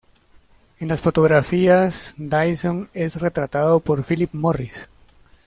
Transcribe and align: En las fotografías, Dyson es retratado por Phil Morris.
En 0.79 0.87
las 0.87 1.01
fotografías, 1.03 2.15
Dyson 2.17 2.89
es 2.91 3.17
retratado 3.21 3.79
por 3.81 4.03
Phil 4.03 4.27
Morris. 4.33 4.89